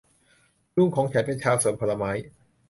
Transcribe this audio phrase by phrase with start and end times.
[0.75, 2.11] ลุงของฉันเป็นชาวสวนผลไม้